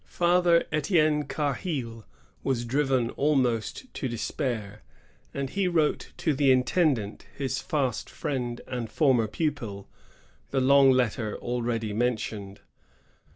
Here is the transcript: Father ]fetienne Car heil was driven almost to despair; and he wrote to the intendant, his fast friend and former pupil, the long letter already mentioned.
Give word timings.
Father 0.07 0.63
]fetienne 0.71 1.27
Car 1.27 1.53
heil 1.53 2.05
was 2.41 2.65
driven 2.65 3.11
almost 3.11 3.93
to 3.93 4.07
despair; 4.07 4.81
and 5.31 5.51
he 5.51 5.67
wrote 5.67 6.11
to 6.17 6.33
the 6.33 6.51
intendant, 6.51 7.27
his 7.37 7.59
fast 7.59 8.09
friend 8.09 8.61
and 8.65 8.89
former 8.89 9.27
pupil, 9.27 9.87
the 10.49 10.59
long 10.59 10.89
letter 10.89 11.37
already 11.37 11.93
mentioned. 11.93 12.61